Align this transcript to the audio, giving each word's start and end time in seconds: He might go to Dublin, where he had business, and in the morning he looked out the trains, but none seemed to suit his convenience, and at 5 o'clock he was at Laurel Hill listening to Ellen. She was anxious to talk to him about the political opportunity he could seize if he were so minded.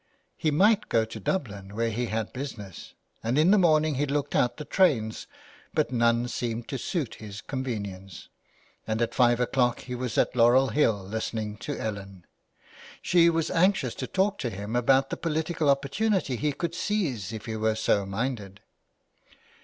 He 0.35 0.49
might 0.49 0.89
go 0.89 1.05
to 1.05 1.19
Dublin, 1.19 1.75
where 1.75 1.91
he 1.91 2.07
had 2.07 2.33
business, 2.33 2.95
and 3.23 3.37
in 3.37 3.51
the 3.51 3.57
morning 3.59 3.93
he 3.93 4.07
looked 4.07 4.33
out 4.35 4.57
the 4.57 4.65
trains, 4.65 5.27
but 5.75 5.91
none 5.91 6.27
seemed 6.27 6.67
to 6.69 6.79
suit 6.79 7.13
his 7.21 7.39
convenience, 7.39 8.27
and 8.87 8.99
at 8.99 9.13
5 9.13 9.39
o'clock 9.39 9.81
he 9.81 9.93
was 9.93 10.17
at 10.17 10.35
Laurel 10.35 10.69
Hill 10.69 11.03
listening 11.03 11.55
to 11.57 11.77
Ellen. 11.79 12.25
She 13.03 13.29
was 13.29 13.51
anxious 13.51 13.93
to 13.93 14.07
talk 14.07 14.39
to 14.39 14.49
him 14.49 14.75
about 14.75 15.11
the 15.11 15.17
political 15.17 15.69
opportunity 15.69 16.35
he 16.35 16.51
could 16.51 16.73
seize 16.73 17.31
if 17.31 17.45
he 17.45 17.55
were 17.55 17.75
so 17.75 18.03
minded. 18.03 18.59